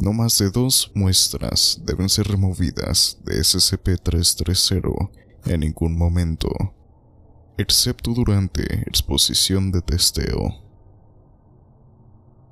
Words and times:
No 0.00 0.12
más 0.12 0.38
de 0.38 0.50
dos 0.50 0.90
muestras 0.94 1.80
deben 1.84 2.08
ser 2.08 2.28
removidas 2.28 3.18
de 3.24 3.40
SCP-330 3.40 5.10
en 5.46 5.60
ningún 5.60 5.96
momento, 5.96 6.48
excepto 7.58 8.12
durante 8.12 8.62
exposición 8.88 9.70
de 9.70 9.82
testeo. 9.82 10.62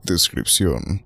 Descripción 0.05 1.05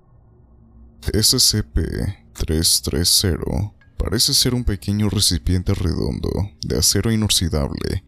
SCP-330 1.01 3.73
parece 3.97 4.33
ser 4.33 4.53
un 4.53 4.63
pequeño 4.63 5.09
recipiente 5.09 5.73
redondo 5.73 6.29
de 6.65 6.77
acero 6.77 7.11
inoxidable, 7.11 8.05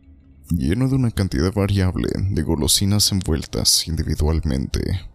lleno 0.49 0.87
de 0.87 0.95
una 0.95 1.11
cantidad 1.11 1.53
variable 1.53 2.07
de 2.15 2.41
golosinas 2.41 3.11
envueltas 3.11 3.85
individualmente. 3.87 5.09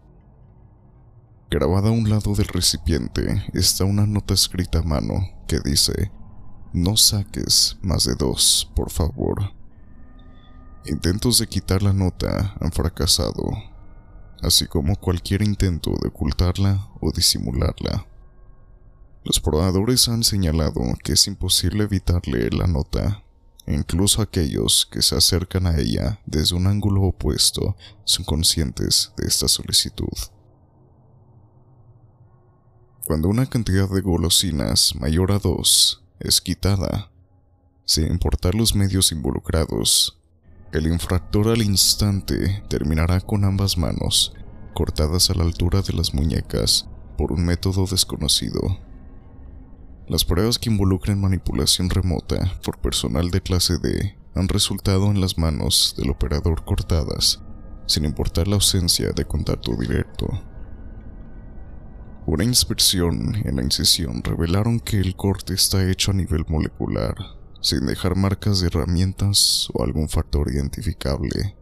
Grabada 1.49 1.89
a 1.89 1.91
un 1.91 2.09
lado 2.09 2.33
del 2.33 2.47
recipiente 2.47 3.45
está 3.53 3.85
una 3.85 4.07
nota 4.07 4.33
escrita 4.33 4.79
a 4.79 4.83
mano 4.83 5.29
que 5.47 5.59
dice, 5.59 6.11
no 6.73 6.97
saques 6.97 7.77
más 7.81 8.05
de 8.05 8.15
dos, 8.15 8.71
por 8.75 8.89
favor. 8.89 9.53
Intentos 10.85 11.37
de 11.37 11.47
quitar 11.47 11.83
la 11.83 11.93
nota 11.93 12.55
han 12.59 12.71
fracasado, 12.71 13.51
así 14.41 14.65
como 14.65 14.95
cualquier 14.95 15.43
intento 15.43 15.91
de 16.01 16.09
ocultarla 16.09 16.89
o 16.99 17.11
disimularla. 17.11 18.07
Los 19.23 19.39
probadores 19.39 20.09
han 20.09 20.23
señalado 20.23 20.81
que 21.01 21.13
es 21.13 21.27
imposible 21.27 21.85
evitar 21.85 22.27
leer 22.27 22.53
la 22.53 22.67
nota. 22.67 23.23
Incluso 23.65 24.21
aquellos 24.21 24.85
que 24.91 25.01
se 25.01 25.15
acercan 25.15 25.67
a 25.67 25.77
ella 25.77 26.19
desde 26.25 26.55
un 26.55 26.67
ángulo 26.67 27.03
opuesto 27.03 27.77
son 28.03 28.25
conscientes 28.25 29.13
de 29.15 29.25
esta 29.25 29.47
solicitud. 29.47 30.09
Cuando 33.05 33.27
una 33.27 33.45
cantidad 33.45 33.89
de 33.89 33.99
golosinas 33.99 34.95
mayor 34.95 35.33
a 35.33 35.39
dos 35.39 36.01
es 36.21 36.39
quitada, 36.39 37.11
sin 37.83 38.07
importar 38.07 38.55
los 38.55 38.75
medios 38.75 39.11
involucrados, 39.11 40.21
el 40.71 40.87
infractor 40.87 41.49
al 41.49 41.61
instante 41.61 42.63
terminará 42.69 43.19
con 43.19 43.43
ambas 43.43 43.77
manos 43.77 44.33
cortadas 44.73 45.29
a 45.29 45.33
la 45.33 45.43
altura 45.43 45.81
de 45.81 45.91
las 45.91 46.13
muñecas 46.13 46.87
por 47.17 47.33
un 47.33 47.43
método 47.45 47.85
desconocido. 47.85 48.79
Las 50.07 50.23
pruebas 50.23 50.57
que 50.57 50.69
involucran 50.69 51.19
manipulación 51.19 51.89
remota 51.89 52.57
por 52.63 52.79
personal 52.79 53.31
de 53.31 53.41
clase 53.41 53.79
D 53.79 54.17
han 54.33 54.47
resultado 54.47 55.11
en 55.11 55.19
las 55.19 55.37
manos 55.37 55.93
del 55.97 56.09
operador 56.09 56.63
cortadas, 56.63 57.41
sin 57.85 58.05
importar 58.05 58.47
la 58.47 58.55
ausencia 58.55 59.11
de 59.11 59.25
contacto 59.25 59.75
directo. 59.75 60.52
Una 62.25 62.45
inspección 62.45 63.35
en 63.43 63.57
la 63.57 63.63
incisión 63.63 64.23
revelaron 64.23 64.79
que 64.79 64.97
el 64.97 65.13
corte 65.13 65.53
está 65.53 65.89
hecho 65.89 66.11
a 66.11 66.13
nivel 66.13 66.45
molecular, 66.47 67.15
sin 67.61 67.85
dejar 67.85 68.15
marcas 68.15 68.61
de 68.61 68.67
herramientas 68.67 69.67
o 69.73 69.83
algún 69.83 70.07
factor 70.07 70.49
identificable. 70.49 71.57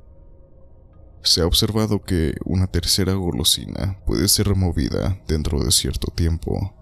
Se 1.23 1.41
ha 1.41 1.47
observado 1.47 2.03
que 2.03 2.35
una 2.45 2.67
tercera 2.67 3.13
golosina 3.13 3.99
puede 4.05 4.27
ser 4.27 4.49
removida 4.49 5.19
dentro 5.27 5.63
de 5.63 5.71
cierto 5.71 6.11
tiempo. 6.13 6.75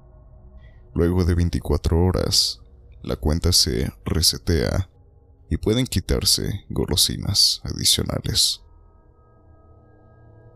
Luego 0.93 1.23
de 1.23 1.35
24 1.35 2.03
horas, 2.03 2.59
la 3.01 3.15
cuenta 3.15 3.53
se 3.53 3.93
resetea 4.03 4.89
y 5.49 5.55
pueden 5.55 5.85
quitarse 5.85 6.65
golosinas 6.69 7.61
adicionales 7.63 8.61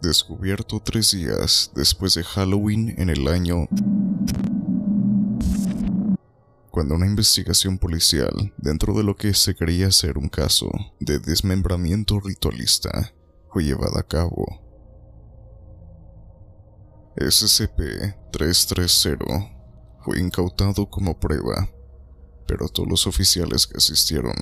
descubierto 0.04 0.82
tres 0.82 1.12
días 1.12 1.72
después 1.76 2.16
de 2.16 2.24
Halloween 2.24 2.96
en 2.98 3.10
el 3.10 3.28
año 3.28 3.68
cuando 6.70 6.96
una 6.96 7.06
investigación 7.06 7.78
policial 7.78 8.54
dentro 8.58 8.94
de 8.94 9.04
lo 9.04 9.16
que 9.16 9.34
se 9.34 9.56
creía 9.56 9.90
ser 9.92 10.18
un 10.18 10.28
caso 10.28 10.70
de 11.00 11.20
desmembramiento 11.20 12.20
ritualista 12.20 13.14
fue 13.52 13.64
llevada 13.64 14.00
a 14.00 14.08
cabo. 14.08 14.60
SCP-330 17.16 20.02
fue 20.04 20.20
incautado 20.20 20.90
como 20.90 21.20
prueba, 21.20 21.70
pero 22.48 22.68
todos 22.68 22.90
los 22.90 23.08
oficiales 23.08 23.68
que 23.68 23.78
asistieron 23.78 24.34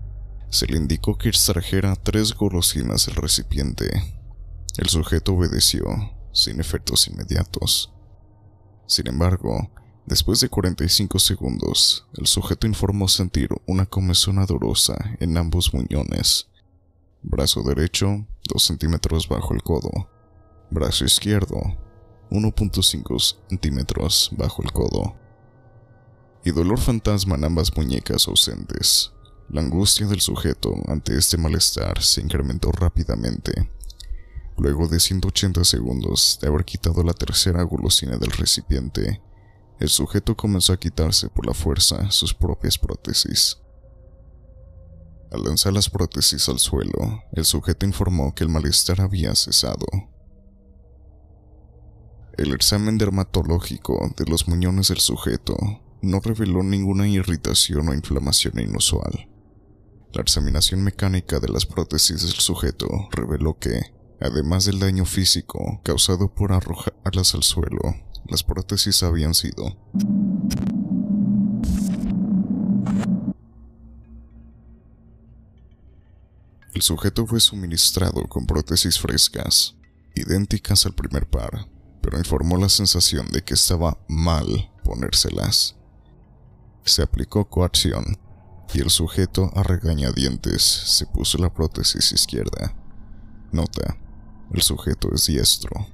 se 0.55 0.69
le 0.69 0.77
indicó 0.77 1.19
que 1.19 1.29
extrajera 1.29 1.97
tres 1.97 2.33
golosinas 2.33 3.06
del 3.06 3.17
recipiente. 3.17 3.91
El 4.77 4.89
sujeto 4.89 5.35
obedeció, 5.35 5.85
sin 6.33 6.61
efectos 6.61 7.09
inmediatos. 7.09 7.93
Sin 8.87 9.09
embargo, 9.09 9.73
después 10.06 10.39
de 10.39 10.49
45 10.49 11.19
segundos, 11.19 12.06
el 12.17 12.29
sujeto 12.29 12.69
informó 12.69 13.09
sentir 13.09 13.49
una 13.67 13.85
comezón 13.85 14.37
dolorosa 14.47 14.97
en 15.19 15.37
ambos 15.37 15.75
muñones. 15.75 16.49
Brazo 17.21 17.65
derecho, 17.65 18.25
2 18.49 18.62
centímetros 18.62 19.29
bajo 19.29 19.55
el 19.55 19.62
codo. 19.65 20.09
Brazo 20.71 21.05
izquierdo, 21.05 21.59
1.5 22.31 23.39
centímetros 23.49 24.31
bajo 24.37 24.62
el 24.62 24.71
codo. 24.71 25.17
Y 26.45 26.53
dolor 26.53 26.79
fantasma 26.79 27.35
en 27.35 27.45
ambas 27.45 27.77
muñecas 27.77 28.29
ausentes. 28.29 29.11
La 29.49 29.61
angustia 29.61 30.06
del 30.06 30.20
sujeto 30.20 30.75
ante 30.88 31.17
este 31.17 31.37
malestar 31.37 32.02
se 32.02 32.20
incrementó 32.20 32.73
rápidamente. 32.73 33.70
Luego 34.56 34.88
de 34.88 35.00
180 35.00 35.64
segundos 35.64 36.38
de 36.41 36.49
haber 36.49 36.64
quitado 36.64 37.02
la 37.02 37.12
tercera 37.12 37.62
golosina 37.62 38.17
del 38.17 38.31
recipiente, 38.31 39.20
el 39.81 39.88
sujeto 39.88 40.37
comenzó 40.37 40.73
a 40.73 40.79
quitarse 40.79 41.29
por 41.29 41.46
la 41.46 41.55
fuerza 41.55 42.11
sus 42.11 42.32
propias 42.32 42.79
prótesis. 42.79 43.58
Al 45.31 45.43
lanzar 45.43 45.73
las 45.73 45.91
prótesis 45.91 46.49
al 46.49 46.58
suelo, 46.58 47.23
el 47.32 47.44
sujeto 47.44 47.85
informó 47.85 48.35
que 48.35 48.44
el 48.44 48.50
malestar 48.50 49.00
había 49.00 49.35
cesado. 49.35 49.87
El 52.38 52.52
examen 52.52 52.99
dermatológico 52.99 54.12
de 54.17 54.25
los 54.26 54.49
muñones 54.49 54.88
del 54.88 54.99
sujeto 54.99 55.56
no 56.02 56.20
reveló 56.20 56.62
ninguna 56.62 57.08
irritación 57.08 57.88
o 57.88 57.94
inflamación 57.94 58.58
inusual. 58.61 59.29
La 60.15 60.23
examinación 60.23 60.85
mecánica 60.85 61.41
de 61.41 61.49
las 61.49 61.67
prótesis 61.67 62.23
del 62.23 62.35
sujeto 62.35 62.87
reveló 63.11 63.59
que, 63.59 63.93
además 64.21 64.65
del 64.65 64.79
daño 64.79 65.05
físico 65.05 65.81
causado 65.83 66.33
por 66.33 66.53
arrojarlas 66.53 67.35
al 67.35 67.43
suelo, 67.43 67.81
las 68.29 68.45
prótesis 68.45 69.03
habían 69.03 69.35
sido 69.35 69.77
El 76.73 76.83
sujeto 76.83 77.27
fue 77.27 77.41
suministrado 77.41 78.23
con 78.29 78.47
prótesis 78.47 79.01
frescas, 79.01 79.75
idénticas 80.15 80.87
al 80.87 80.95
primer 80.95 81.29
par, 81.29 81.69
pero 82.01 82.19
informó 82.19 82.57
la 82.57 82.69
sensación 82.69 83.27
de 83.33 83.43
que 83.43 83.55
estaba 83.55 83.99
mal 84.09 84.71
ponérselas. 84.85 85.75
Se 86.85 87.03
aplicó 87.03 87.49
coacción 87.49 88.19
y 88.75 88.81
el 88.81 88.91
sujeto 88.91 89.53
a 89.55 89.62
regañadientes 89.62 90.62
se 90.62 91.06
puso 91.06 91.38
la 91.38 91.53
prótesis 91.53 92.11
izquierda. 92.12 92.75
Nota, 93.53 93.97
el 94.53 94.62
sujeto 94.62 95.15
es 95.15 95.26
diestro. 95.26 95.87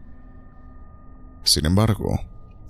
Sin 1.44 1.66
embargo, 1.66 2.18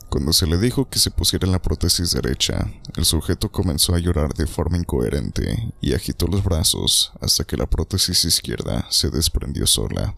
cuando 0.08 0.32
se 0.32 0.48
le 0.48 0.58
dijo 0.58 0.88
que 0.88 0.98
se 0.98 1.12
pusiera 1.12 1.46
la 1.46 1.62
prótesis 1.62 2.10
derecha, 2.10 2.72
el 2.96 3.04
sujeto 3.04 3.52
comenzó 3.52 3.94
a 3.94 4.00
llorar 4.00 4.34
de 4.34 4.48
forma 4.48 4.78
incoherente 4.78 5.72
y 5.80 5.94
agitó 5.94 6.26
los 6.26 6.42
brazos 6.42 7.12
hasta 7.20 7.44
que 7.44 7.56
la 7.56 7.70
prótesis 7.70 8.24
izquierda 8.24 8.86
se 8.90 9.10
desprendió 9.10 9.66
sola. 9.68 10.16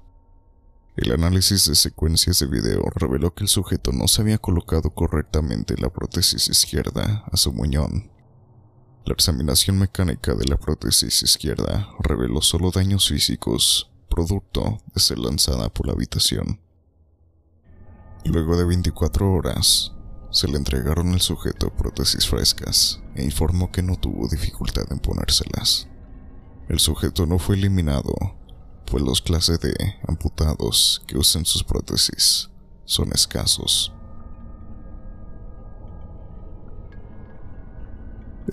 El 0.96 1.12
análisis 1.12 1.66
de 1.66 1.74
secuencias 1.74 2.38
de 2.38 2.46
video 2.46 2.82
reveló 2.94 3.34
que 3.34 3.44
el 3.44 3.48
sujeto 3.48 3.92
no 3.92 4.08
se 4.08 4.22
había 4.22 4.38
colocado 4.38 4.90
correctamente 4.90 5.74
la 5.78 5.90
prótesis 5.90 6.48
izquierda 6.48 7.24
a 7.30 7.36
su 7.36 7.52
muñón. 7.52 8.11
La 9.04 9.14
examinación 9.14 9.78
mecánica 9.78 10.34
de 10.34 10.44
la 10.44 10.56
prótesis 10.56 11.24
izquierda 11.24 11.88
reveló 11.98 12.40
solo 12.40 12.70
daños 12.70 13.08
físicos, 13.08 13.90
producto 14.08 14.78
de 14.94 15.00
ser 15.00 15.18
lanzada 15.18 15.68
por 15.70 15.88
la 15.88 15.92
habitación. 15.94 16.60
Luego 18.24 18.56
de 18.56 18.64
24 18.64 19.32
horas, 19.32 19.92
se 20.30 20.46
le 20.46 20.56
entregaron 20.56 21.12
al 21.12 21.20
sujeto 21.20 21.70
prótesis 21.70 22.28
frescas 22.28 23.00
e 23.16 23.24
informó 23.24 23.72
que 23.72 23.82
no 23.82 23.96
tuvo 23.96 24.28
dificultad 24.28 24.84
en 24.90 25.00
ponérselas. 25.00 25.88
El 26.68 26.78
sujeto 26.78 27.26
no 27.26 27.40
fue 27.40 27.56
eliminado, 27.56 28.14
pues 28.86 29.02
los 29.02 29.20
clases 29.20 29.58
de 29.58 29.74
amputados 30.06 31.02
que 31.08 31.18
usan 31.18 31.44
sus 31.44 31.64
prótesis 31.64 32.50
son 32.84 33.10
escasos. 33.12 33.92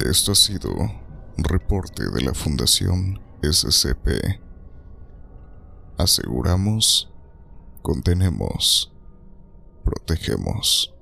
Esto 0.06 0.32
ha 0.32 0.36
sido 0.36 0.72
un 0.72 1.44
reporte 1.44 2.10
de 2.10 2.22
la 2.22 2.34
Fundación 2.34 3.20
SCP. 3.44 4.40
Aseguramos, 5.98 7.12
contenemos, 7.82 8.94
protegemos. 9.84 10.96